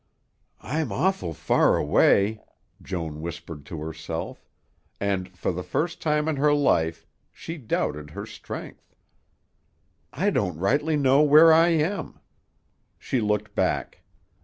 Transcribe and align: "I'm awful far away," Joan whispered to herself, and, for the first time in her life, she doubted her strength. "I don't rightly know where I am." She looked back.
"I'm 0.63 0.91
awful 0.91 1.31
far 1.35 1.77
away," 1.77 2.41
Joan 2.81 3.21
whispered 3.21 3.67
to 3.67 3.81
herself, 3.81 4.47
and, 4.99 5.37
for 5.37 5.51
the 5.51 5.61
first 5.61 6.01
time 6.01 6.27
in 6.27 6.37
her 6.37 6.55
life, 6.55 7.05
she 7.31 7.59
doubted 7.59 8.09
her 8.09 8.25
strength. 8.25 8.95
"I 10.11 10.31
don't 10.31 10.57
rightly 10.57 10.95
know 10.95 11.21
where 11.21 11.53
I 11.53 11.67
am." 11.67 12.19
She 12.97 13.21
looked 13.21 13.53
back. 13.53 14.01